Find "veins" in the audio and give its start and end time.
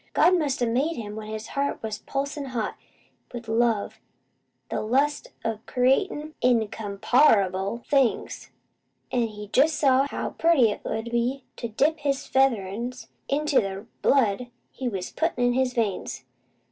15.75-16.25